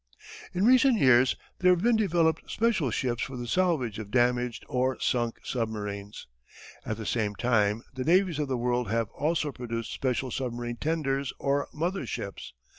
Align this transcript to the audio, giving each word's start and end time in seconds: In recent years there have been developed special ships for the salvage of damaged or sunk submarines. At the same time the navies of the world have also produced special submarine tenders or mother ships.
In 0.51 0.65
recent 0.65 0.97
years 0.99 1.35
there 1.59 1.69
have 1.71 1.83
been 1.83 1.95
developed 1.95 2.49
special 2.49 2.89
ships 2.89 3.21
for 3.21 3.37
the 3.37 3.45
salvage 3.47 3.99
of 3.99 4.09
damaged 4.09 4.65
or 4.67 4.99
sunk 4.99 5.35
submarines. 5.43 6.25
At 6.83 6.97
the 6.97 7.05
same 7.05 7.35
time 7.35 7.83
the 7.93 8.03
navies 8.03 8.39
of 8.39 8.47
the 8.47 8.57
world 8.57 8.89
have 8.89 9.09
also 9.11 9.51
produced 9.51 9.93
special 9.93 10.31
submarine 10.31 10.77
tenders 10.77 11.33
or 11.37 11.67
mother 11.71 12.07
ships. 12.07 12.55